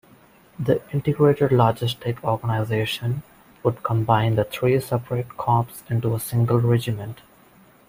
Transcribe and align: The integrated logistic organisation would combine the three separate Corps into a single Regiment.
The 0.57 0.81
integrated 0.91 1.51
logistic 1.51 2.23
organisation 2.23 3.21
would 3.61 3.83
combine 3.83 4.33
the 4.33 4.43
three 4.45 4.79
separate 4.79 5.37
Corps 5.37 5.67
into 5.91 6.15
a 6.15 6.19
single 6.19 6.59
Regiment. 6.59 7.21